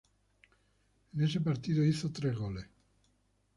En 1.13 1.21
ese 1.21 1.41
partido 1.41 1.85
hizo 1.85 2.11
tres 2.11 2.35
goles. 2.35 2.65